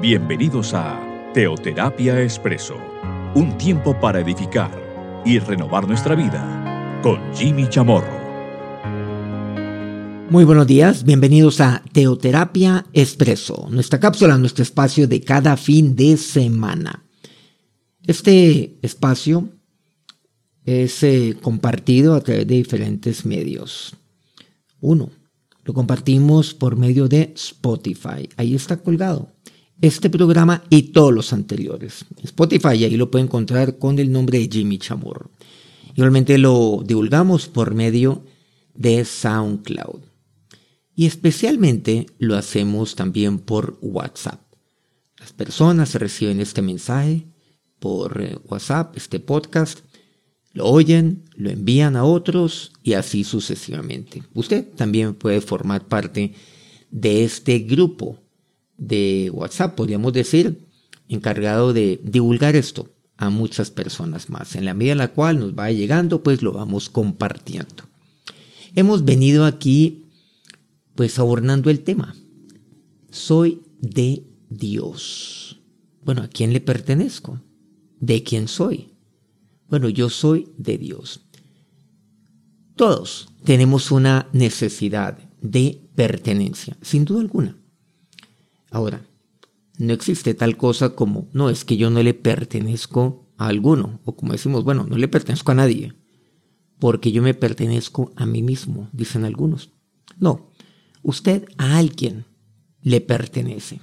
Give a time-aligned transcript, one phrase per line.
[0.00, 2.78] Bienvenidos a Teoterapia Expreso,
[3.34, 4.70] un tiempo para edificar
[5.26, 8.18] y renovar nuestra vida con Jimmy Chamorro.
[10.30, 16.16] Muy buenos días, bienvenidos a Teoterapia Expreso, nuestra cápsula, nuestro espacio de cada fin de
[16.16, 17.04] semana.
[18.06, 19.50] Este espacio
[20.64, 23.94] es eh, compartido a través de diferentes medios.
[24.80, 25.10] Uno,
[25.62, 28.30] lo compartimos por medio de Spotify.
[28.38, 29.28] Ahí está colgado
[29.80, 32.04] este programa y todos los anteriores.
[32.22, 35.30] Spotify, ahí lo puede encontrar con el nombre de Jimmy Chamorro.
[35.94, 38.24] Igualmente lo divulgamos por medio
[38.74, 40.00] de SoundCloud.
[40.94, 44.40] Y especialmente lo hacemos también por WhatsApp.
[45.18, 47.26] Las personas reciben este mensaje
[47.78, 49.80] por eh, WhatsApp, este podcast,
[50.52, 54.22] lo oyen, lo envían a otros y así sucesivamente.
[54.34, 56.34] Usted también puede formar parte
[56.90, 58.18] de este grupo
[58.80, 60.66] de WhatsApp, podríamos decir,
[61.08, 64.56] encargado de divulgar esto a muchas personas más.
[64.56, 67.84] En la medida en la cual nos va llegando, pues lo vamos compartiendo.
[68.74, 70.06] Hemos venido aquí,
[70.94, 72.16] pues, abordando el tema.
[73.10, 75.60] Soy de Dios.
[76.02, 77.40] Bueno, ¿a quién le pertenezco?
[78.00, 78.94] ¿De quién soy?
[79.68, 81.20] Bueno, yo soy de Dios.
[82.74, 87.59] Todos tenemos una necesidad de pertenencia, sin duda alguna.
[88.70, 89.04] Ahora,
[89.78, 94.14] no existe tal cosa como, no, es que yo no le pertenezco a alguno, o
[94.14, 95.94] como decimos, bueno, no le pertenezco a nadie,
[96.78, 99.70] porque yo me pertenezco a mí mismo, dicen algunos.
[100.18, 100.50] No,
[101.02, 102.26] usted a alguien
[102.82, 103.80] le pertenece.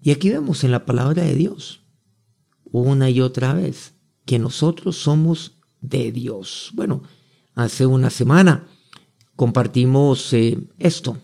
[0.00, 1.80] Y aquí vemos en la palabra de Dios,
[2.64, 6.70] una y otra vez, que nosotros somos de Dios.
[6.74, 7.02] Bueno,
[7.54, 8.66] hace una semana
[9.36, 11.18] compartimos eh, esto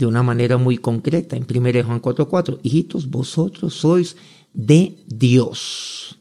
[0.00, 2.58] de una manera muy concreta en 1 Juan 4:4.
[2.62, 4.16] Hijitos, vosotros sois
[4.54, 6.18] de Dios.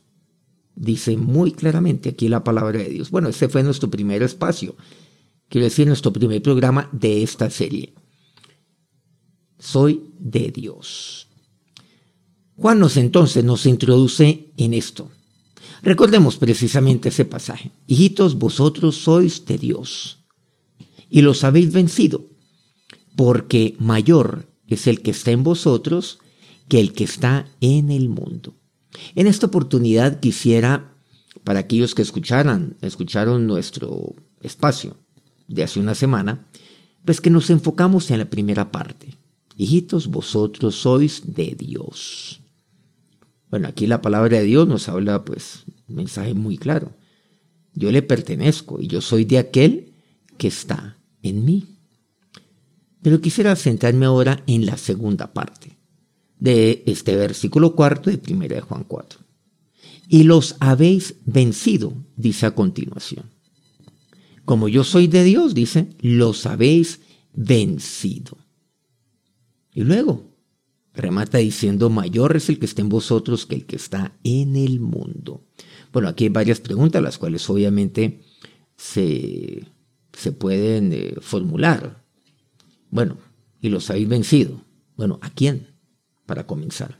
[0.75, 3.09] Dice muy claramente aquí la palabra de Dios.
[3.09, 4.75] Bueno, ese fue nuestro primer espacio.
[5.47, 7.94] Quiero decir, nuestro primer programa de esta serie.
[9.57, 11.28] Soy de Dios.
[12.57, 15.09] Juan nos entonces nos introduce en esto.
[15.81, 17.72] Recordemos precisamente ese pasaje.
[17.88, 20.17] Hijitos, vosotros sois de Dios
[21.09, 22.25] y los habéis vencido,
[23.19, 26.19] porque mayor es el que está en vosotros
[26.69, 28.56] que el que está en el mundo.
[29.13, 30.96] En esta oportunidad quisiera,
[31.44, 34.96] para aquellos que escucharan, escucharon nuestro espacio
[35.50, 36.47] de hace una semana,
[37.03, 39.13] pues que nos enfocamos en la primera parte.
[39.58, 42.40] Hijitos, vosotros sois de Dios.
[43.50, 46.94] Bueno, aquí la palabra de Dios nos habla, pues, un mensaje muy claro.
[47.74, 49.94] Yo le pertenezco y yo soy de aquel
[50.38, 51.78] que está en mí.
[53.01, 55.77] Pero quisiera centrarme ahora en la segunda parte
[56.37, 59.19] de este versículo cuarto de 1 de Juan 4.
[60.07, 63.29] Y los habéis vencido, dice a continuación.
[64.45, 67.01] Como yo soy de Dios, dice, los habéis
[67.33, 68.37] vencido.
[69.73, 70.35] Y luego,
[70.93, 74.79] remata diciendo, mayor es el que está en vosotros que el que está en el
[74.79, 75.45] mundo.
[75.93, 78.23] Bueno, aquí hay varias preguntas, las cuales obviamente
[78.75, 79.67] se,
[80.13, 81.98] se pueden eh, formular.
[82.89, 83.17] Bueno,
[83.61, 84.61] y los habéis vencido.
[84.95, 85.67] Bueno, ¿a quién?
[86.25, 87.00] Para comenzar.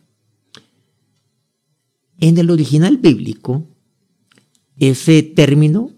[2.17, 3.66] En el original bíblico,
[4.78, 5.91] ese término,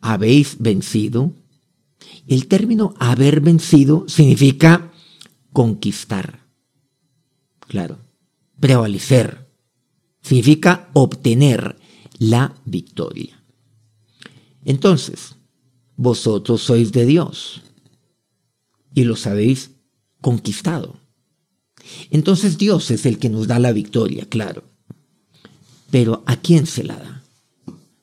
[0.00, 1.32] habéis vencido,
[2.26, 4.92] el término haber vencido significa
[5.52, 6.44] conquistar
[7.74, 7.98] Claro.
[8.60, 9.50] Prevalecer.
[10.20, 11.76] Significa obtener
[12.18, 13.42] la victoria.
[14.64, 15.34] Entonces,
[15.96, 17.62] vosotros sois de Dios
[18.94, 19.72] y los habéis
[20.20, 21.00] conquistado.
[22.10, 24.64] Entonces Dios es el que nos da la victoria, claro.
[25.90, 27.24] Pero ¿a quién se la da?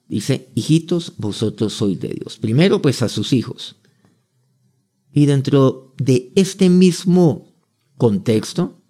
[0.08, 2.38] Dice, hijitos, vosotros sois de Dios.
[2.38, 3.78] Primero, pues a sus hijos.
[5.14, 7.54] Y dentro de este mismo
[7.98, 8.82] contexto,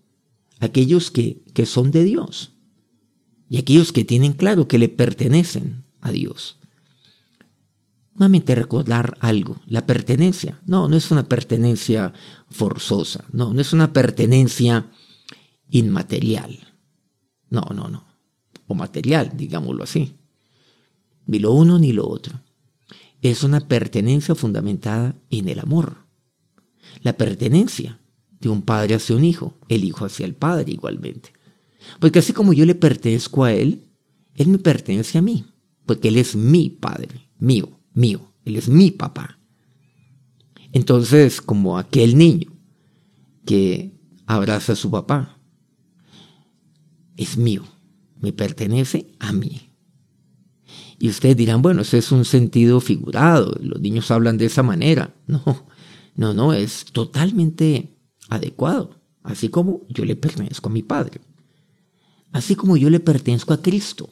[0.60, 2.54] aquellos que, que son de Dios
[3.50, 6.61] y aquellos que tienen claro que le pertenecen a Dios.
[8.22, 10.62] Nuevamente recordar algo, la pertenencia.
[10.68, 12.14] No, no es una pertenencia
[12.52, 14.92] forzosa, no, no es una pertenencia
[15.72, 16.60] inmaterial.
[17.50, 18.06] No, no, no.
[18.68, 20.18] O material, digámoslo así.
[21.26, 22.40] Ni lo uno ni lo otro.
[23.24, 26.06] Es una pertenencia fundamentada en el amor.
[27.02, 28.02] La pertenencia
[28.40, 31.34] de un padre hacia un hijo, el hijo hacia el padre igualmente.
[32.00, 33.88] Porque así como yo le pertenezco a él,
[34.36, 35.44] él me pertenece a mí,
[35.88, 39.40] porque él es mi padre, mío, mío, él es mi papá.
[40.72, 42.52] Entonces, como aquel niño
[43.46, 45.38] que abraza a su papá,
[47.18, 47.64] es mío,
[48.20, 49.72] me pertenece a mí.
[51.00, 55.14] Y ustedes dirán, bueno, ese es un sentido figurado, los niños hablan de esa manera.
[56.14, 57.98] No, no, no, es totalmente
[58.28, 61.22] adecuado, así como yo le pertenezco a mi Padre,
[62.34, 64.10] así como yo le pertenezco a Cristo,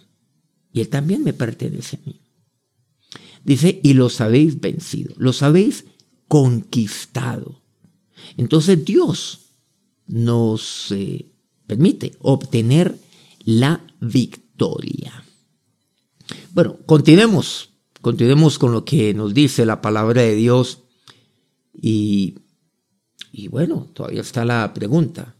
[0.72, 2.22] y Él también me pertenece a mí.
[3.50, 5.86] Dice, y los habéis vencido, los habéis
[6.28, 7.64] conquistado.
[8.38, 9.56] Entonces Dios
[10.06, 11.32] nos eh,
[11.66, 12.96] permite obtener
[13.46, 15.24] la victoria.
[16.54, 20.84] Bueno, continuemos, continuemos con lo que nos dice la palabra de Dios
[21.74, 22.36] y,
[23.32, 25.36] y bueno, todavía está la pregunta,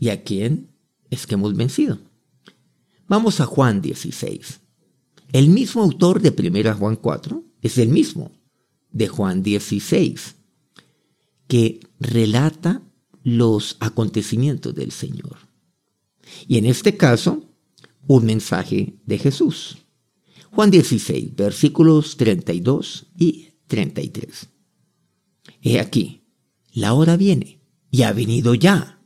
[0.00, 0.70] ¿y a quién
[1.10, 1.98] es que hemos vencido?
[3.08, 4.60] Vamos a Juan 16.
[5.32, 8.32] El mismo autor de 1 Juan 4 es el mismo
[8.90, 10.36] de Juan 16,
[11.48, 12.82] que relata
[13.22, 15.38] los acontecimientos del Señor.
[16.46, 17.48] Y en este caso,
[18.06, 19.78] un mensaje de Jesús.
[20.50, 24.48] Juan 16, versículos 32 y 33.
[25.62, 26.26] He aquí,
[26.74, 29.00] la hora viene, y ha venido ya,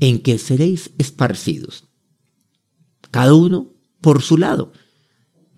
[0.00, 1.84] en que seréis esparcidos,
[3.10, 3.72] cada uno
[4.02, 4.72] por su lado,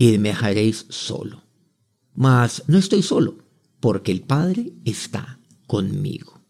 [0.02, 1.44] y me dejaréis solo.
[2.12, 3.38] Mas no estoy solo,
[3.78, 5.38] porque el Padre está
[5.68, 6.40] conmigo.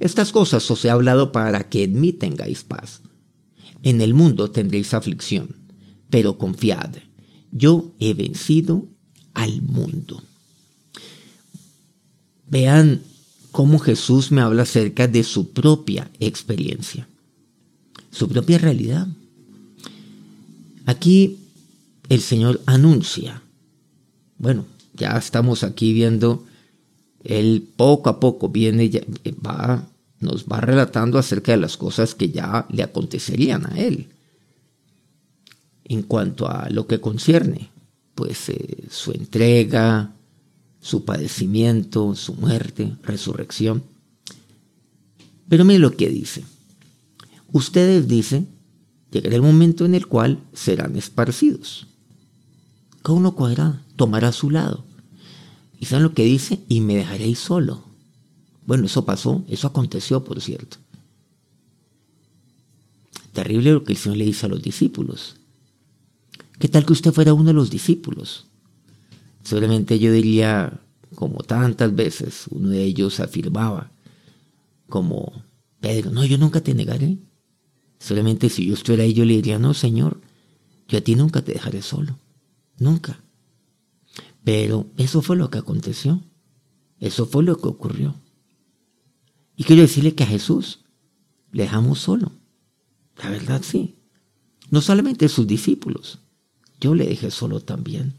[0.00, 3.02] Estas cosas os he hablado para que en mí tengáis paz.
[3.84, 5.54] En el mundo tendréis aflicción,
[6.10, 6.96] pero confiad,
[7.52, 8.88] yo he vencido
[9.32, 10.20] al mundo.
[12.48, 13.02] Vean
[13.52, 17.06] cómo Jesús me habla acerca de su propia experiencia,
[18.10, 19.06] su propia realidad.
[20.84, 21.38] Aquí
[22.08, 23.42] el Señor anuncia,
[24.38, 26.44] bueno, ya estamos aquí viendo,
[27.24, 28.90] Él poco a poco viene,
[29.46, 29.86] va,
[30.20, 34.08] nos va relatando acerca de las cosas que ya le acontecerían a Él.
[35.84, 37.70] En cuanto a lo que concierne,
[38.14, 40.12] pues eh, su entrega,
[40.80, 43.82] su padecimiento, su muerte, resurrección.
[45.48, 46.44] Pero mire lo que dice.
[47.52, 48.48] Ustedes dicen,
[49.10, 51.86] llegará el momento en el cual serán esparcidos.
[53.02, 54.84] Cada uno cuadrado tomará su lado.
[55.78, 56.60] ¿Y saben lo que dice?
[56.68, 57.82] Y me dejaréis solo.
[58.64, 60.76] Bueno, eso pasó, eso aconteció, por cierto.
[63.32, 65.36] Terrible lo que el Señor le dice a los discípulos.
[66.58, 68.46] ¿Qué tal que usted fuera uno de los discípulos?
[69.42, 70.80] Seguramente yo diría,
[71.16, 73.90] como tantas veces, uno de ellos afirmaba,
[74.88, 75.32] como
[75.80, 77.16] Pedro, no, yo nunca te negaré.
[77.98, 80.20] Solamente si yo estuviera ahí, yo le diría, no, Señor,
[80.86, 82.16] yo a ti nunca te dejaré solo.
[82.82, 83.22] Nunca.
[84.42, 86.20] Pero eso fue lo que aconteció.
[86.98, 88.16] Eso fue lo que ocurrió.
[89.56, 90.80] Y quiero decirle que a Jesús
[91.52, 92.32] le dejamos solo.
[93.22, 93.94] La verdad sí.
[94.70, 96.18] No solamente sus discípulos.
[96.80, 98.14] Yo le dejé solo también.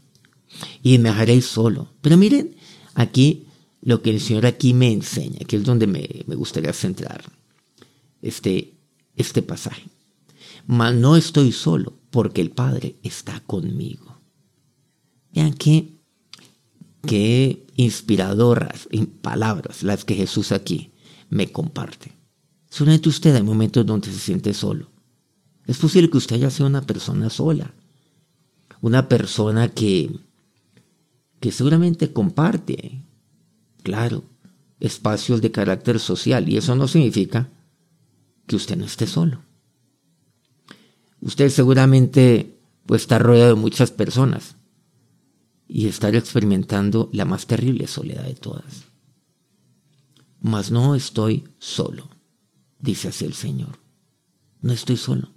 [0.82, 1.88] Y me dejaréis solo.
[2.00, 2.56] Pero miren
[2.94, 3.44] aquí
[3.82, 6.06] lo que el Señor aquí me enseña, que es donde me,
[6.36, 7.22] gustaría centrar
[8.22, 8.72] este,
[9.14, 9.84] este pasaje.
[10.66, 14.13] Mas no estoy solo porque el Padre está conmigo.
[15.34, 15.98] Vean qué,
[17.06, 18.88] qué inspiradoras
[19.20, 20.92] palabras las que Jesús aquí
[21.28, 22.12] me comparte.
[22.70, 24.90] Solamente usted hay momentos donde se siente solo.
[25.66, 27.74] Es posible que usted haya sido una persona sola.
[28.80, 30.10] Una persona que,
[31.40, 33.02] que seguramente comparte,
[33.82, 34.24] claro,
[34.78, 36.48] espacios de carácter social.
[36.48, 37.48] Y eso no significa
[38.46, 39.40] que usted no esté solo.
[41.20, 44.56] Usted seguramente pues, está rodeado de muchas personas
[45.66, 48.84] y estar experimentando la más terrible soledad de todas.
[50.40, 52.08] Mas no estoy solo,
[52.78, 53.78] dice así el Señor.
[54.60, 55.30] No estoy solo.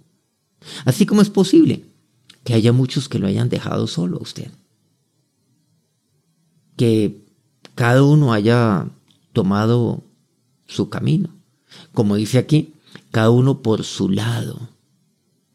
[0.84, 1.84] Así como es posible
[2.44, 4.50] que haya muchos que lo hayan dejado solo a usted.
[6.76, 7.24] Que
[7.74, 8.88] cada uno haya
[9.32, 10.04] tomado
[10.66, 11.30] su camino.
[11.92, 12.74] Como dice aquí,
[13.10, 14.68] cada uno por su lado.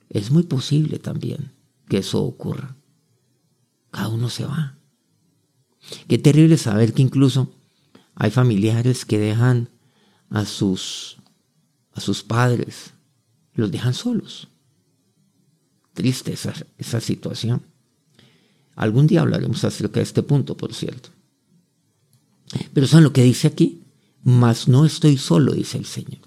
[0.10, 1.52] Es muy posible también
[1.88, 2.76] que eso ocurra
[3.94, 4.76] cada uno se va.
[6.08, 7.54] Qué terrible saber que incluso
[8.16, 9.70] hay familiares que dejan
[10.30, 11.18] a sus,
[11.94, 12.94] a sus padres,
[13.54, 14.48] los dejan solos.
[15.94, 17.62] Triste esa, esa situación.
[18.76, 21.10] Algún día hablaremos acerca de este punto, por cierto.
[22.74, 23.84] Pero ¿saben lo que dice aquí?
[24.24, 26.22] Mas no estoy solo, dice el Señor.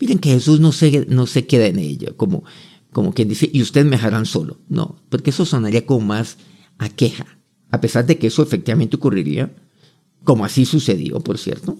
[0.00, 2.44] Miren que Jesús no se, no se queda en ello, como,
[2.92, 4.58] como quien dice, y ustedes me dejarán solo.
[4.70, 6.38] No, porque eso sonaría como más
[6.78, 7.38] a queja,
[7.70, 9.54] a pesar de que eso efectivamente ocurriría,
[10.24, 11.78] como así sucedió, por cierto.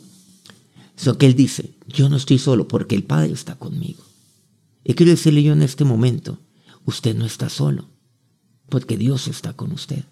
[0.97, 4.03] Eso que él dice, yo no estoy solo porque el Padre está conmigo.
[4.85, 6.39] Y quiero decirle yo en este momento
[6.85, 7.89] usted no está solo,
[8.69, 10.05] porque Dios está con usted,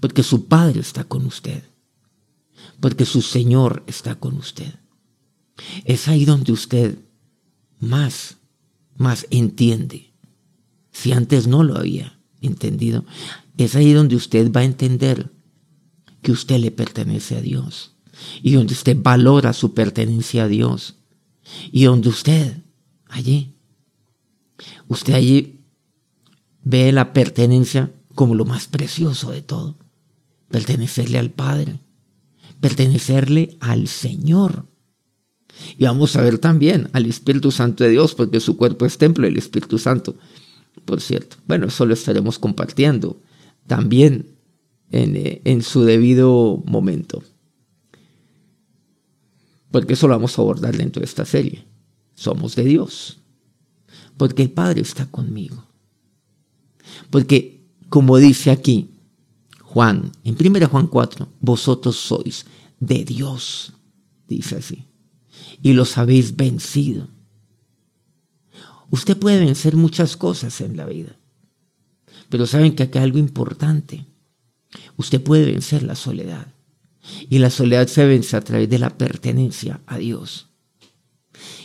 [0.00, 1.64] porque su Padre está con usted,
[2.80, 4.74] porque su Señor está con usted.
[5.84, 6.98] Es ahí donde usted
[7.80, 8.36] más,
[8.96, 10.12] más entiende.
[10.92, 13.04] Si antes no lo había entendido,
[13.64, 15.30] es ahí donde usted va a entender
[16.22, 17.96] que usted le pertenece a Dios
[18.42, 20.96] y donde usted valora su pertenencia a Dios
[21.70, 22.62] y donde usted
[23.08, 23.54] allí,
[24.88, 25.60] usted allí
[26.62, 29.76] ve la pertenencia como lo más precioso de todo,
[30.50, 31.80] pertenecerle al Padre,
[32.60, 34.66] pertenecerle al Señor.
[35.78, 39.26] Y vamos a ver también al Espíritu Santo de Dios, porque su cuerpo es templo
[39.26, 40.16] del Espíritu Santo,
[40.84, 41.36] por cierto.
[41.46, 43.20] Bueno, eso lo estaremos compartiendo
[43.66, 44.36] también
[44.90, 47.22] en, eh, en su debido momento.
[49.70, 51.64] Porque eso lo vamos a abordar dentro de esta serie.
[52.14, 53.18] Somos de Dios.
[54.16, 55.64] Porque el Padre está conmigo.
[57.10, 58.90] Porque, como dice aquí
[59.76, 62.46] Juan, en 1 Juan 4, vosotros sois
[62.80, 63.74] de Dios,
[64.26, 64.86] dice así,
[65.60, 67.08] y los habéis vencido.
[68.90, 71.18] Usted puede vencer muchas cosas en la vida,
[72.28, 74.06] pero saben que acá hay algo importante.
[74.96, 76.48] Usted puede vencer la soledad.
[77.28, 80.48] Y la soledad se vence a través de la pertenencia a Dios.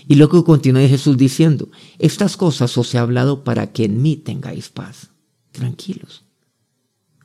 [0.08, 4.70] Y luego continúa Jesús diciendo, estas cosas os he hablado para que en mí tengáis
[4.70, 5.10] paz.
[5.51, 6.25] Tranquilos.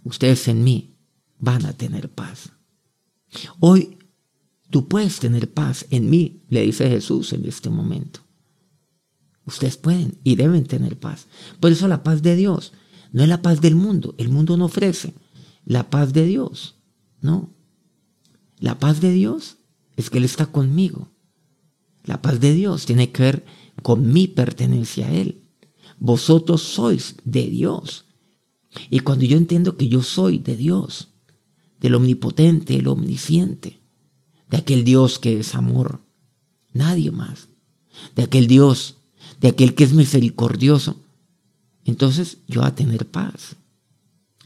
[0.04, 0.94] Ustedes en mí
[1.38, 2.52] van a tener paz.
[3.60, 3.98] Hoy
[4.70, 8.20] tú puedes tener paz en mí, le dice Jesús en este momento.
[9.44, 11.26] Ustedes pueden y deben tener paz.
[11.60, 12.72] Por eso la paz de Dios
[13.16, 14.14] no es la paz del mundo.
[14.18, 15.14] El mundo no ofrece
[15.64, 16.74] la paz de Dios.
[17.22, 17.48] No.
[18.58, 19.56] La paz de Dios
[19.96, 21.08] es que Él está conmigo.
[22.04, 23.46] La paz de Dios tiene que ver
[23.82, 25.48] con mi pertenencia a Él.
[25.98, 28.04] Vosotros sois de Dios.
[28.90, 31.08] Y cuando yo entiendo que yo soy de Dios,
[31.80, 33.80] del omnipotente, el omnisciente,
[34.50, 36.02] de aquel Dios que es amor,
[36.74, 37.48] nadie más,
[38.14, 38.98] de aquel Dios,
[39.40, 41.00] de aquel que es misericordioso,
[41.90, 43.56] entonces yo voy a tener paz.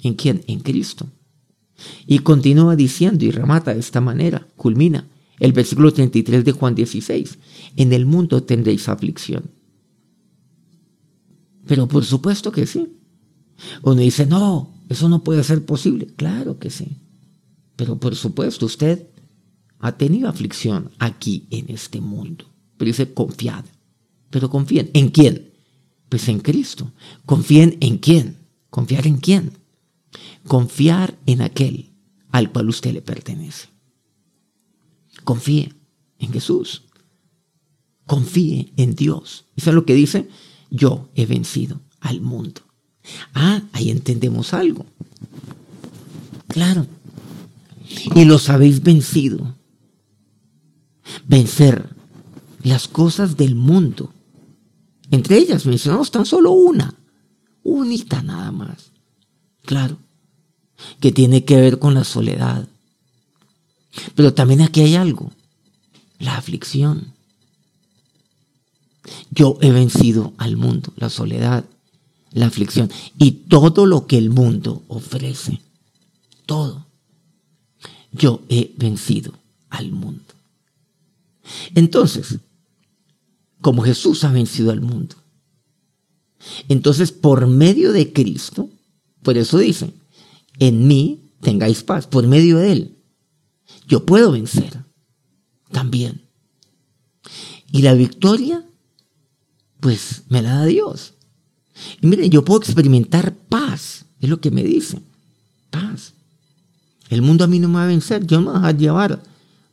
[0.02, 0.42] ¿En quién?
[0.46, 1.06] En Cristo.
[2.06, 5.06] Y continúa diciendo y remata de esta manera, culmina
[5.40, 7.38] el versículo 33 de Juan 16,
[7.76, 9.44] en el mundo tendréis aflicción.
[11.66, 12.88] Pero por supuesto que sí.
[13.82, 16.06] Uno dice, no, eso no puede ser posible.
[16.16, 16.98] Claro que sí.
[17.76, 19.06] Pero por supuesto, usted
[19.78, 22.44] ha tenido aflicción aquí en este mundo.
[22.76, 23.64] Pero dice, confiad.
[24.28, 24.90] Pero confíen.
[24.92, 25.49] ¿En quién?
[26.10, 26.92] Pues en Cristo.
[27.24, 28.36] Confíen en quién.
[28.68, 29.52] ¿Confiar en quién?
[30.46, 31.90] Confiar en aquel
[32.30, 33.68] al cual usted le pertenece.
[35.24, 35.72] Confíe
[36.18, 36.82] en Jesús.
[38.06, 39.46] Confíe en Dios.
[39.56, 40.28] Eso es lo que dice,
[40.70, 42.62] yo he vencido al mundo.
[43.34, 44.86] Ah, ahí entendemos algo.
[46.48, 46.86] Claro.
[48.14, 49.56] Y los habéis vencido.
[51.26, 51.88] Vencer
[52.62, 54.12] las cosas del mundo.
[55.10, 56.94] Entre ellas mencionamos tan solo una.
[57.62, 58.92] Unita nada más.
[59.64, 59.98] Claro
[61.00, 62.68] que tiene que ver con la soledad.
[64.14, 65.32] Pero también aquí hay algo,
[66.18, 67.12] la aflicción.
[69.30, 71.64] Yo he vencido al mundo, la soledad,
[72.32, 75.60] la aflicción y todo lo que el mundo ofrece.
[76.46, 76.86] Todo.
[78.12, 79.34] Yo he vencido
[79.70, 80.22] al mundo.
[81.74, 82.38] Entonces,
[83.60, 85.16] como Jesús ha vencido al mundo,
[86.68, 88.70] entonces por medio de Cristo,
[89.22, 89.92] por eso dice,
[90.58, 92.96] en mí tengáis paz, por medio de Él.
[93.86, 94.84] Yo puedo vencer
[95.70, 96.22] también.
[97.72, 98.64] Y la victoria,
[99.80, 101.14] pues me la da Dios.
[102.00, 105.00] Y miren, yo puedo experimentar paz, es lo que me dice.
[105.70, 106.14] Paz.
[107.08, 109.22] El mundo a mí no me va a vencer, yo me voy a llevar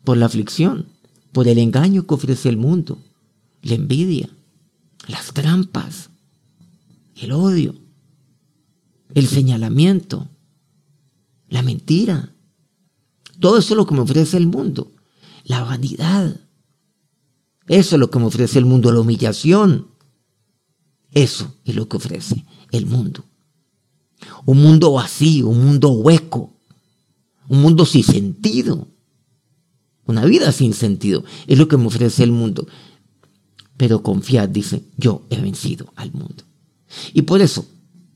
[0.03, 0.88] por la aflicción,
[1.32, 3.00] por el engaño que ofrece el mundo,
[3.62, 4.30] la envidia,
[5.08, 6.10] las trampas,
[7.16, 7.76] el odio,
[9.14, 10.28] el señalamiento,
[11.50, 12.34] la mentira.
[13.40, 14.94] Todo eso es lo que me ofrece el mundo.
[15.44, 16.40] La vanidad.
[17.68, 19.88] Eso es lo que me ofrece el mundo, la humillación.
[21.12, 23.26] Eso es lo que ofrece el mundo.
[24.46, 26.54] Un mundo vacío, un mundo hueco,
[27.48, 28.88] un mundo sin sentido.
[30.06, 32.68] Una vida sin sentido es lo que me ofrece el mundo.
[33.78, 36.44] Pero confiad, dice, yo he vencido al mundo.
[37.14, 37.66] Y por eso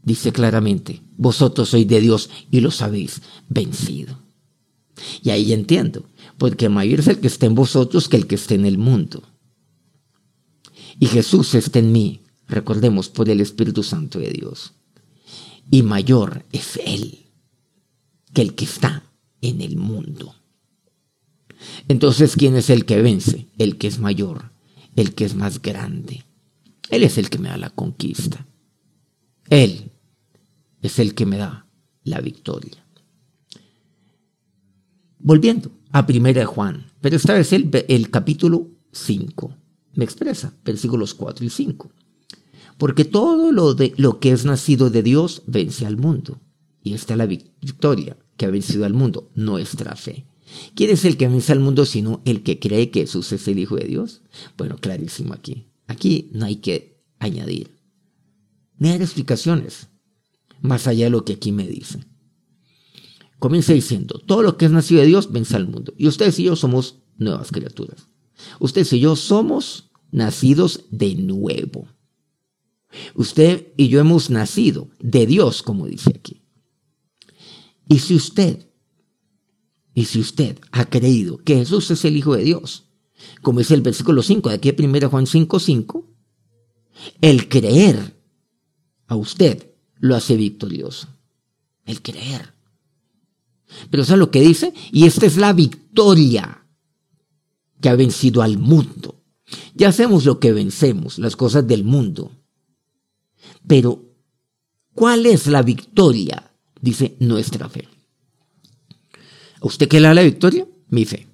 [0.04, 4.18] dice claramente, vosotros sois de Dios y los habéis vencido.
[5.24, 6.06] Y ahí entiendo,
[6.38, 9.24] porque mayor es el que está en vosotros que el que está en el mundo.
[11.00, 14.74] Y Jesús está en mí, recordemos, por el Espíritu Santo de Dios.
[15.70, 17.20] Y mayor es Él
[18.34, 19.04] que el que está
[19.42, 20.36] en el mundo.
[21.88, 23.48] Entonces, ¿quién es el que vence?
[23.58, 24.51] El que es mayor,
[24.96, 26.24] el que es más grande.
[26.90, 28.46] Él es el que me da la conquista.
[29.50, 29.92] Él
[30.82, 31.68] es el que me da
[32.04, 32.84] la victoria.
[35.20, 39.56] Volviendo a Primera Juan, pero esta vez el, el capítulo 5
[39.94, 41.92] me expresa, versículos 4 y 5.
[42.78, 46.40] Porque todo lo, de, lo que es nacido de Dios vence al mundo.
[46.84, 50.26] Y esta es la victoria que ha vencido al mundo, nuestra fe.
[50.76, 53.60] ¿Quién es el que vence al mundo sino el que cree que Jesús es el
[53.60, 54.22] Hijo de Dios?
[54.58, 55.68] Bueno, clarísimo aquí.
[55.88, 57.78] Aquí no hay que añadir,
[58.78, 59.88] ni dar explicaciones,
[60.62, 62.00] más allá de lo que aquí me dice.
[63.40, 65.94] Comienza diciendo, todo lo que es nacido de Dios vence al mundo.
[65.98, 68.08] Y ustedes y yo somos nuevas criaturas.
[68.60, 71.88] Ustedes y yo somos nacidos de nuevo.
[73.16, 76.44] Usted y yo hemos nacido de Dios, como dice aquí.
[77.88, 78.71] Y si usted,
[79.94, 82.86] y si usted ha creído que Jesús es el Hijo de Dios,
[83.42, 86.08] como dice el versículo 5 de aquí de 1 Juan 5, 5,
[87.22, 88.16] el creer
[89.08, 91.08] a usted lo hace victorioso.
[91.86, 92.54] El creer.
[93.90, 94.74] Pero ¿sabe lo que dice?
[94.92, 96.66] Y esta es la victoria
[97.80, 99.24] que ha vencido al mundo.
[99.74, 102.32] Ya hacemos lo que vencemos, las cosas del mundo.
[103.68, 104.04] Pero,
[104.94, 106.52] ¿cuál es la victoria?
[106.80, 107.88] Dice nuestra fe.
[109.62, 110.68] ¿A usted qué le da la victoria?
[110.90, 111.28] Mi fe.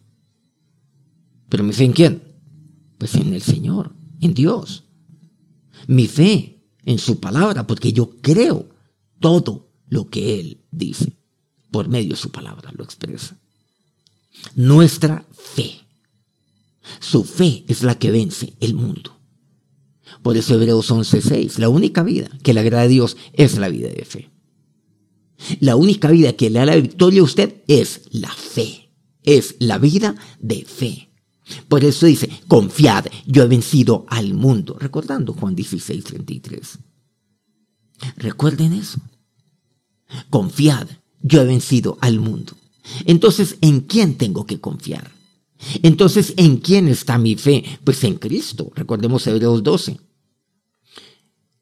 [1.50, 2.22] ¿Pero mi fe en quién?
[2.98, 4.84] Pues en el Señor, en Dios
[5.88, 8.70] mi fe en su palabra, porque yo creo
[9.20, 11.18] todo lo que Él dice.
[11.72, 13.38] Por medio de su palabra lo expresa.
[14.56, 15.82] Nuestra fe.
[17.00, 19.18] Su fe es la que vence el mundo.
[20.22, 23.90] Por eso Hebreos 11:6, la única vida que le agrada a Dios es la vida
[23.90, 24.30] de fe.
[25.60, 28.90] La única vida que le da la victoria a usted es la fe.
[29.24, 31.10] Es la vida de fe.
[31.68, 34.78] Por eso dice, confiad, yo he vencido al mundo.
[34.80, 36.80] Recordando Juan 16, 33.
[38.18, 39.00] Recuerden eso.
[40.30, 40.88] Confiad,
[41.22, 42.54] yo he vencido al mundo.
[43.06, 45.12] Entonces, ¿en quién tengo que confiar?
[45.84, 47.64] Entonces, ¿en quién está mi fe?
[47.84, 48.72] Pues en Cristo.
[48.76, 50.00] Recordemos Hebreos 12.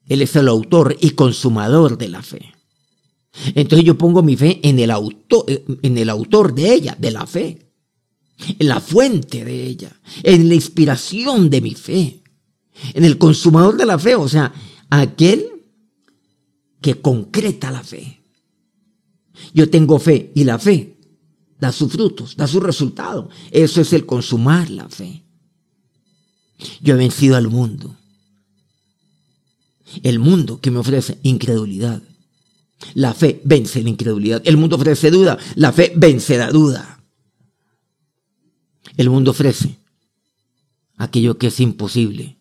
[0.08, 2.55] Él es el autor y consumador de la fe.
[3.54, 5.46] Entonces yo pongo mi fe en el autor,
[5.82, 7.66] en el autor de ella, de la fe
[8.38, 12.22] en la fuente de ella, en la inspiración de mi fe,
[12.94, 14.54] en el consumador de la fe, o sea,
[14.90, 15.48] aquel
[16.82, 18.22] que concreta la fe.
[19.54, 20.98] Yo tengo fe y la fe
[21.60, 23.30] da sus frutos, da su resultado.
[23.52, 25.24] Eso es el consumar la fe.
[26.82, 27.96] Yo he vencido al mundo.
[30.04, 32.02] El mundo que me ofrece incredulidad.
[32.94, 34.42] La fe vence la incredulidad.
[34.46, 35.38] El mundo ofrece duda.
[35.56, 37.04] La fe vence la duda.
[38.98, 39.78] El mundo ofrece
[40.98, 42.38] aquello que es imposible.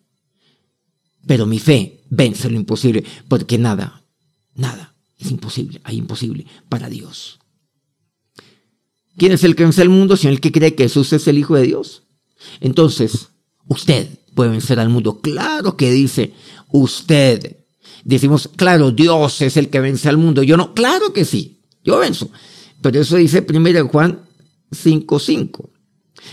[1.27, 4.03] Pero mi fe vence lo imposible, porque nada,
[4.53, 7.39] nada es imposible, hay imposible para Dios.
[9.17, 11.37] ¿Quién es el que vence al mundo sino el que cree que Jesús es el
[11.37, 12.03] Hijo de Dios?
[12.59, 13.29] Entonces,
[13.67, 15.21] usted puede vencer al mundo.
[15.21, 16.33] Claro que dice
[16.69, 17.64] usted.
[18.05, 20.43] Decimos, claro, Dios es el que vence al mundo.
[20.43, 22.29] Yo no, claro que sí, yo venzo.
[22.81, 24.21] Pero eso dice 1 Juan
[24.71, 25.75] 5.5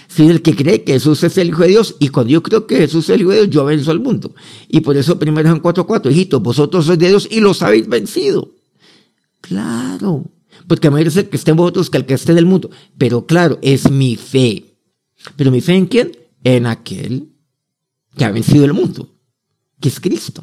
[0.09, 2.67] si el que cree que Jesús es el Hijo de Dios, y cuando yo creo
[2.67, 4.35] que Jesús es el Hijo de Dios, yo venzo al mundo.
[4.69, 8.55] Y por eso primero Juan 4.4, hijitos, vosotros sois de Dios y los habéis vencido.
[9.41, 10.31] Claro,
[10.67, 12.71] porque mayor es el que esté en vosotros que el que esté del mundo.
[12.97, 14.77] Pero claro, es mi fe.
[15.37, 16.13] ¿Pero mi fe en quién?
[16.45, 17.29] En aquel
[18.17, 19.15] que ha vencido el mundo,
[19.81, 20.43] que es Cristo.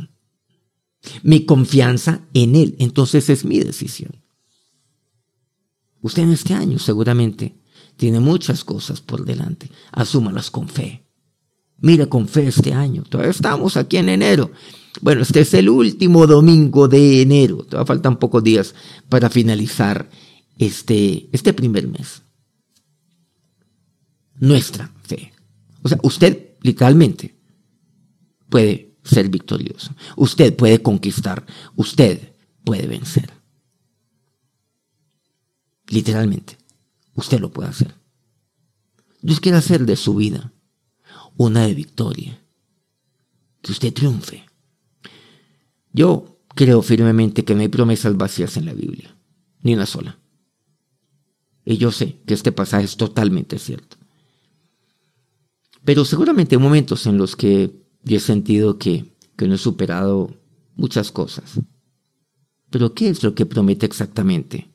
[1.23, 4.11] Mi confianza en Él, entonces es mi decisión.
[6.01, 7.55] Usted en este año seguramente
[7.97, 9.69] tiene muchas cosas por delante.
[9.91, 11.05] Asúmalas con fe.
[11.77, 13.03] Mira con fe este año.
[13.03, 14.51] Todavía estamos aquí en enero.
[15.01, 17.57] Bueno, este es el último domingo de enero.
[17.63, 18.75] Todavía faltan pocos días
[19.09, 20.09] para finalizar
[20.57, 22.21] este, este primer mes.
[24.35, 25.33] Nuestra fe.
[25.81, 27.37] O sea, usted literalmente
[28.49, 29.95] puede ser victorioso.
[30.15, 31.45] Usted puede conquistar.
[31.75, 33.31] Usted puede vencer.
[35.87, 36.57] Literalmente.
[37.15, 37.95] Usted lo puede hacer.
[39.21, 40.53] Dios quiere hacer de su vida
[41.35, 42.41] una de victoria.
[43.61, 44.45] Que usted triunfe.
[45.91, 49.15] Yo creo firmemente que no hay promesas vacías en la Biblia.
[49.61, 50.19] Ni una sola.
[51.65, 53.97] Y yo sé que este pasaje es totalmente cierto.
[55.83, 60.35] Pero seguramente hay momentos en los que yo he sentido que, que no he superado
[60.75, 61.59] muchas cosas.
[62.69, 64.69] Pero ¿qué es lo que promete exactamente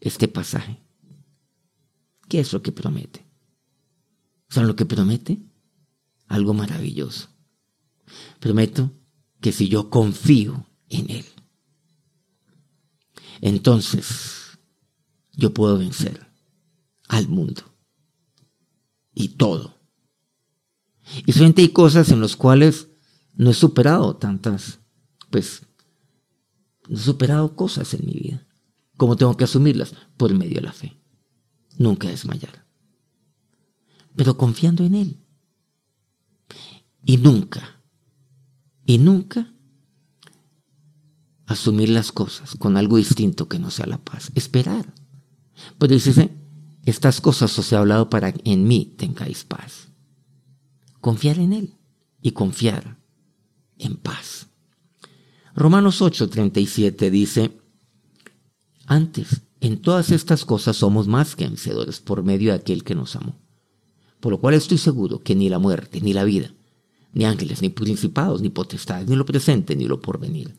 [0.00, 0.80] este pasaje?
[2.28, 3.24] ¿Qué es lo que promete?
[4.48, 5.38] ¿Saben lo que promete?
[6.26, 7.28] Algo maravilloso.
[8.40, 8.92] Prometo
[9.40, 11.24] que si yo confío en Él,
[13.40, 14.58] entonces
[15.32, 16.26] yo puedo vencer
[17.08, 17.62] al mundo
[19.14, 19.81] y todo.
[21.26, 22.88] Y solamente hay cosas en las cuales
[23.34, 24.80] no he superado tantas,
[25.30, 25.62] pues,
[26.88, 28.46] no he superado cosas en mi vida.
[28.96, 29.94] ¿Cómo tengo que asumirlas?
[30.16, 30.96] Por medio de la fe.
[31.78, 32.66] Nunca desmayar.
[34.14, 35.18] Pero confiando en Él.
[37.04, 37.82] Y nunca,
[38.86, 39.52] y nunca
[41.46, 44.30] asumir las cosas con algo distinto que no sea la paz.
[44.34, 44.94] Esperar.
[45.78, 46.30] Pues dice,
[46.84, 49.88] estas cosas os he hablado para que en mí tengáis paz.
[51.02, 51.74] Confiar en Él
[52.22, 52.96] y confiar
[53.76, 54.46] en paz.
[55.56, 57.58] Romanos 8:37 dice,
[58.86, 63.16] antes, en todas estas cosas somos más que vencedores por medio de aquel que nos
[63.16, 63.34] amó.
[64.20, 66.54] Por lo cual estoy seguro que ni la muerte, ni la vida,
[67.12, 70.54] ni ángeles, ni principados, ni potestades, ni lo presente, ni lo porvenir,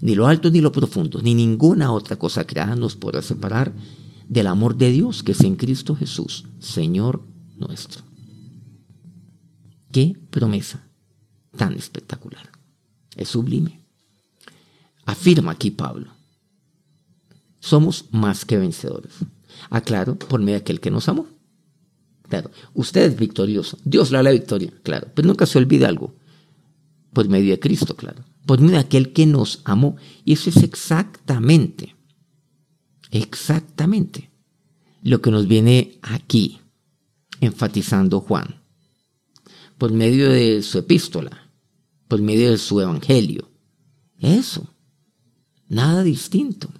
[0.00, 3.74] ni lo alto, ni lo profundo, ni ninguna otra cosa creada nos podrá separar
[4.26, 7.20] del amor de Dios que es en Cristo Jesús, Señor
[7.58, 8.05] nuestro.
[9.92, 10.86] Qué promesa
[11.56, 12.50] tan espectacular.
[13.16, 13.80] Es sublime.
[15.04, 16.12] Afirma aquí Pablo.
[17.60, 19.12] Somos más que vencedores.
[19.70, 21.26] Aclaro, por medio de aquel que nos amó.
[22.28, 23.78] Claro, usted es victorioso.
[23.84, 25.08] Dios le da la victoria, claro.
[25.14, 26.14] Pero nunca se olvide algo.
[27.12, 28.24] Por medio de Cristo, claro.
[28.44, 29.96] Por medio de aquel que nos amó.
[30.24, 31.96] Y eso es exactamente,
[33.10, 34.30] exactamente
[35.02, 36.60] lo que nos viene aquí
[37.40, 38.65] enfatizando Juan.
[39.78, 41.50] Por medio de su epístola,
[42.08, 43.50] por medio de su evangelio.
[44.18, 44.72] Eso.
[45.68, 46.70] Nada distinto.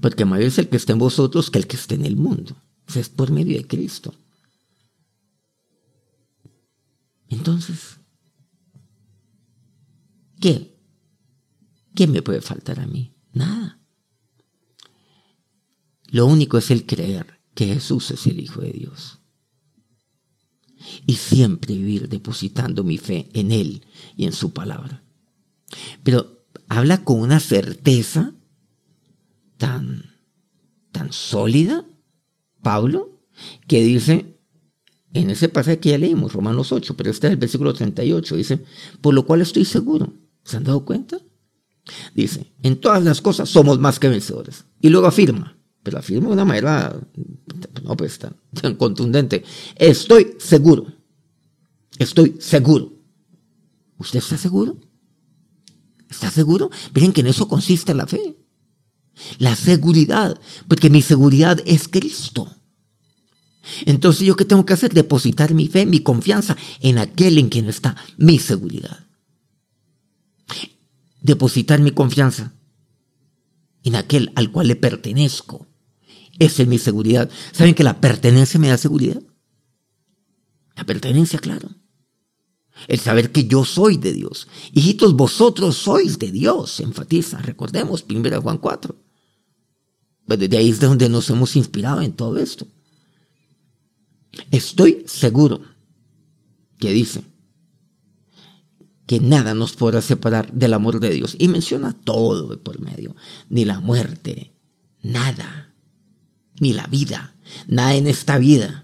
[0.00, 2.56] Porque mayor es el que está en vosotros que el que está en el mundo.
[2.94, 4.14] es por medio de Cristo.
[7.28, 7.98] Entonces,
[10.38, 10.76] ¿qué?
[11.94, 13.14] ¿Qué me puede faltar a mí?
[13.32, 13.80] Nada.
[16.08, 19.21] Lo único es el creer que Jesús es el Hijo de Dios.
[21.06, 23.84] Y siempre vivir depositando mi fe en Él
[24.16, 25.02] y en su palabra.
[26.02, 28.34] Pero habla con una certeza
[29.56, 30.16] tan,
[30.90, 31.84] tan sólida,
[32.62, 33.20] Pablo,
[33.66, 34.38] que dice,
[35.12, 38.64] en ese pasaje que ya leímos, Romanos 8, pero este es el versículo 38, dice,
[39.00, 40.12] por lo cual estoy seguro.
[40.44, 41.18] ¿Se han dado cuenta?
[42.14, 44.64] Dice, en todas las cosas somos más que vencedores.
[44.80, 46.98] Y luego afirma, pero afirma de una manera,
[47.82, 49.44] no pues tan, tan contundente,
[49.76, 50.86] estoy seguro,
[51.98, 52.92] estoy seguro.
[53.98, 54.78] ¿Usted está seguro?
[56.10, 56.70] ¿Está seguro?
[56.94, 58.36] Miren que en eso consiste la fe.
[59.38, 62.54] La seguridad, porque mi seguridad es Cristo.
[63.86, 64.92] Entonces yo qué tengo que hacer?
[64.92, 69.06] Depositar mi fe, mi confianza en aquel en quien está mi seguridad.
[71.20, 72.52] Depositar mi confianza
[73.84, 75.68] en aquel al cual le pertenezco.
[76.38, 77.30] Esa es mi seguridad.
[77.52, 79.22] ¿Saben que la pertenencia me da seguridad?
[80.76, 81.68] La pertenencia, claro.
[82.88, 84.48] El saber que yo soy de Dios.
[84.72, 87.38] Hijitos, vosotros sois de Dios, enfatiza.
[87.38, 88.96] Recordemos, 1 Juan 4.
[90.26, 92.66] Pues desde ahí es de donde nos hemos inspirado en todo esto.
[94.50, 95.60] Estoy seguro
[96.78, 97.22] que dice
[99.06, 101.36] que nada nos podrá separar del amor de Dios.
[101.38, 103.14] Y menciona todo por medio.
[103.50, 104.54] Ni la muerte,
[105.02, 105.71] nada.
[106.62, 107.34] Ni la vida,
[107.66, 108.82] nada en esta vida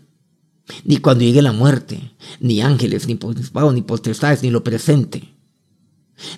[0.85, 5.35] ni cuando llegue la muerte, ni ángeles, ni principados, ni potestades, ni lo presente,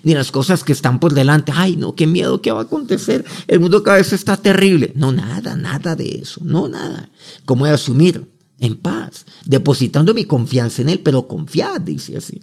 [0.03, 1.51] ni las cosas que están por delante.
[1.55, 3.25] Ay, no, qué miedo, qué va a acontecer.
[3.47, 4.93] El mundo cada vez está terrible.
[4.95, 7.09] No, nada, nada de eso, no, nada.
[7.45, 8.29] ¿Cómo voy a asumir?
[8.59, 12.41] En paz, depositando mi confianza en Él, pero confiad, dice así.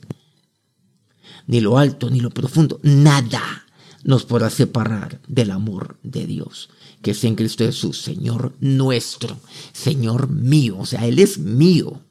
[1.46, 3.64] Ni lo alto, ni lo profundo, nada
[4.02, 6.70] nos podrá separar del amor de Dios
[7.02, 9.38] que es en Cristo Jesús, Señor nuestro,
[9.72, 12.02] Señor mío, o sea, Él es mío.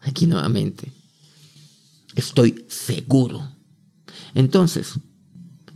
[0.00, 0.92] Aquí nuevamente,
[2.14, 3.48] estoy seguro.
[4.34, 4.94] Entonces,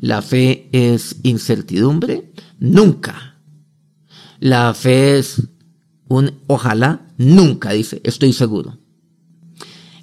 [0.00, 2.32] ¿la fe es incertidumbre?
[2.58, 3.38] Nunca.
[4.40, 5.42] La fe es
[6.08, 8.78] un ojalá, nunca, dice, estoy seguro.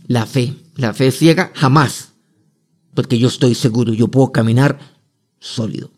[0.08, 2.10] La fe, la fe ciega, jamás,
[2.94, 4.80] porque yo estoy seguro, yo puedo caminar
[5.40, 5.92] sólido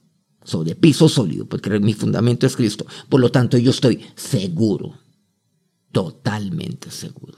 [0.46, 2.86] sobre piso sólido, porque mi fundamento es Cristo.
[3.10, 4.98] Por lo tanto, yo estoy seguro,
[5.92, 7.38] totalmente seguro.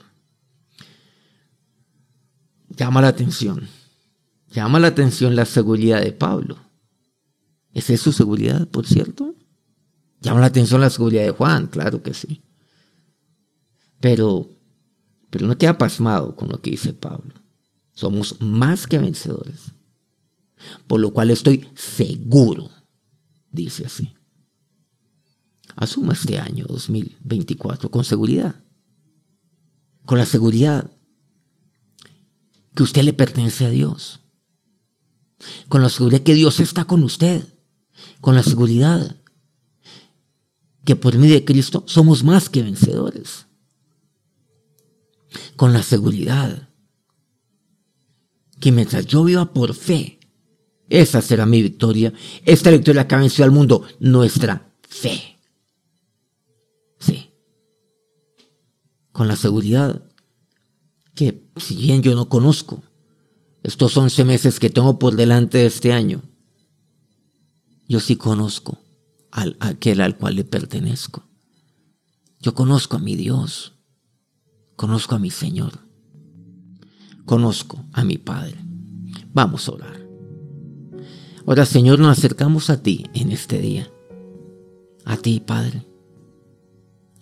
[2.68, 3.66] Llama la atención
[4.50, 6.56] Llama la atención la seguridad de Pablo.
[7.74, 9.34] ¿Esa es su seguridad, por cierto?
[10.20, 12.42] Llama la atención la seguridad de Juan, claro que sí.
[14.00, 14.48] Pero,
[15.30, 17.34] pero no queda pasmado con lo que dice Pablo.
[17.92, 19.72] Somos más que vencedores.
[20.86, 22.70] Por lo cual estoy seguro,
[23.50, 24.14] dice así.
[25.76, 28.64] Asuma este año 2024 con seguridad.
[30.04, 30.90] Con la seguridad
[32.74, 34.20] que usted le pertenece a Dios.
[35.68, 37.46] Con la seguridad que Dios está con usted.
[38.20, 39.16] Con la seguridad
[40.84, 43.46] que por medio de Cristo somos más que vencedores.
[45.56, 46.70] Con la seguridad
[48.58, 50.17] que mientras yo viva por fe,
[50.88, 52.12] esa será mi victoria.
[52.44, 55.38] Esta victoria que ha vencido al mundo, nuestra fe.
[56.98, 57.30] Sí.
[59.12, 60.02] Con la seguridad
[61.14, 62.82] que, si bien yo no conozco
[63.62, 66.22] estos 11 meses que tengo por delante de este año,
[67.88, 68.78] yo sí conozco
[69.30, 71.28] al aquel al cual le pertenezco.
[72.40, 73.74] Yo conozco a mi Dios,
[74.76, 75.80] conozco a mi Señor,
[77.24, 78.56] conozco a mi Padre.
[79.32, 79.97] Vamos a orar.
[81.48, 83.90] Ahora, Señor, nos acercamos a ti en este día.
[85.06, 85.86] A ti, Padre.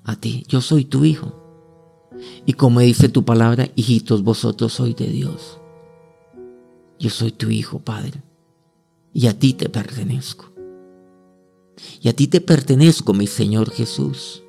[0.03, 0.43] A ti.
[0.49, 2.11] Yo soy tu Hijo.
[2.45, 5.61] Y como dice tu palabra, hijitos, vosotros sois de Dios.
[6.99, 8.21] Yo soy tu Hijo, Padre.
[9.13, 10.53] Y a ti te pertenezco.
[12.03, 14.43] Y a ti te pertenezco, mi Señor Jesús.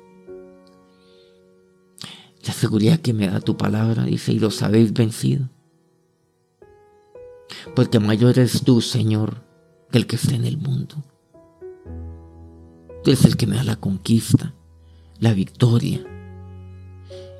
[2.44, 5.48] La seguridad que me da tu palabra dice, y los habéis vencido.
[7.76, 9.46] Porque mayor eres tú, Señor,
[9.90, 10.96] que el que está en el mundo.
[13.02, 14.54] Tú eres el que me da la conquista,
[15.18, 16.04] la victoria,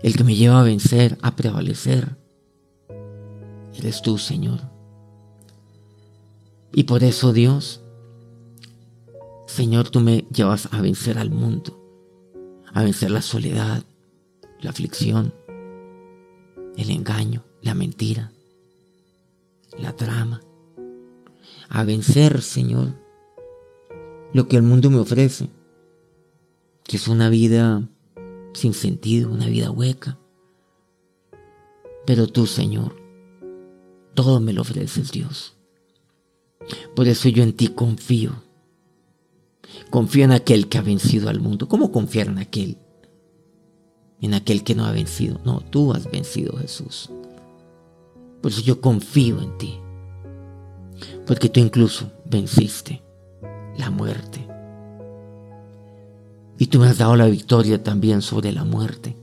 [0.03, 2.17] el que me lleva a vencer, a prevalecer.
[3.77, 4.61] Eres tú, Señor.
[6.73, 7.81] Y por eso, Dios,
[9.47, 11.77] Señor, tú me llevas a vencer al mundo,
[12.73, 13.83] a vencer la soledad,
[14.61, 15.35] la aflicción,
[16.77, 18.33] el engaño, la mentira,
[19.79, 20.41] la trama,
[21.69, 22.95] a vencer, Señor,
[24.33, 25.49] lo que el mundo me ofrece,
[26.85, 27.89] que es una vida
[28.55, 30.19] sin sentido, una vida hueca.
[32.07, 32.97] Pero tú, Señor,
[34.15, 35.55] todo me lo ofreces, Dios.
[36.97, 38.43] Por eso yo en ti confío.
[39.91, 41.69] Confío en aquel que ha vencido al mundo.
[41.69, 42.79] ¿Cómo confiar en aquel?
[44.21, 45.41] En aquel que no ha vencido.
[45.45, 47.11] No, tú has vencido, Jesús.
[48.43, 49.79] Por eso yo confío en ti.
[51.29, 53.03] Porque tú incluso venciste
[53.77, 54.49] la muerte.
[56.57, 59.15] Y tú me has dado la victoria también sobre la muerte.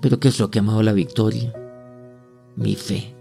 [0.00, 1.54] Pero ¿qué es lo que ha dado la victoria?
[2.56, 3.14] Mi fe.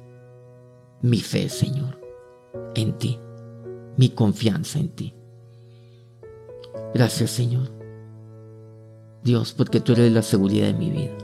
[1.03, 2.01] Mi fe, Señor,
[2.73, 3.19] en ti.
[3.95, 5.13] Mi confianza en ti.
[6.95, 7.69] Gracias, Señor.
[9.23, 11.17] Dios, porque tú eres la seguridad de mi vida.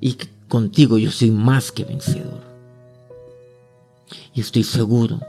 [0.00, 0.16] Y
[0.48, 2.53] contigo yo soy más que vencedor.
[4.34, 5.20] Y estoy seguro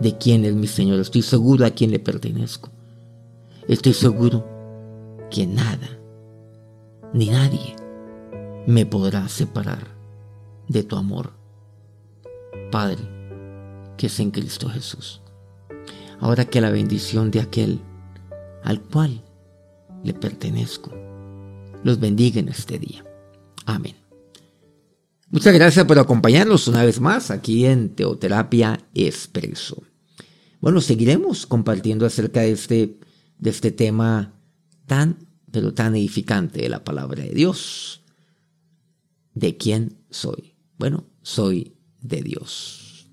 [0.00, 1.00] de quién es mi Señor.
[1.00, 2.70] Estoy seguro a quién le pertenezco.
[3.66, 4.46] Estoy seguro
[5.30, 5.88] que nada
[7.12, 7.76] ni nadie
[8.66, 9.86] me podrá separar
[10.68, 11.32] de tu amor,
[12.70, 13.02] Padre,
[13.96, 15.22] que es en Cristo Jesús.
[16.20, 17.80] Ahora que la bendición de aquel
[18.62, 19.22] al cual
[20.02, 20.90] le pertenezco
[21.82, 23.04] los bendiga en este día.
[23.66, 24.07] Amén.
[25.30, 29.82] Muchas gracias por acompañarnos una vez más aquí en Teoterapia Expreso.
[30.60, 32.98] Bueno, seguiremos compartiendo acerca de este
[33.38, 34.34] de este tema
[34.86, 38.02] tan, pero tan edificante de la palabra de Dios.
[39.34, 40.54] ¿De quién soy?
[40.78, 43.08] Bueno, soy de Dios.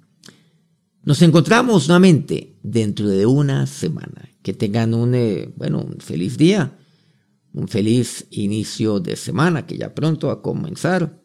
[1.03, 4.29] Nos encontramos nuevamente dentro de una semana.
[4.41, 6.77] Que tengan un, eh, bueno, un feliz día,
[7.53, 11.24] un feliz inicio de semana que ya pronto va a comenzar.